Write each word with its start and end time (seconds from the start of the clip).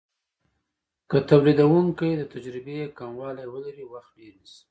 که 1.09 1.17
تولیدونکی 1.29 2.09
د 2.17 2.21
تجربې 2.33 2.77
کموالی 2.99 3.45
ولري 3.53 3.85
وخت 3.93 4.11
ډیر 4.19 4.33
نیسي. 4.39 4.57